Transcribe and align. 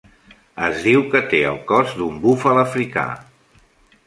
Es 0.67 0.79
diu 0.85 1.03
que 1.11 1.21
té 1.33 1.41
el 1.49 1.59
cos 1.73 1.93
d'un 2.01 2.19
búfal 2.25 2.63
africà. 2.63 3.07